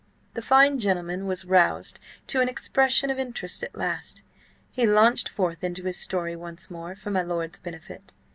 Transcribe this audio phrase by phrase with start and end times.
[0.33, 4.23] The fine gentleman was roused to an expression of interest at last.
[4.71, 8.15] He launched forth into his story once more for my lord's benefit.